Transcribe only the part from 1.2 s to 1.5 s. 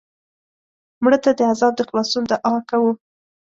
ته د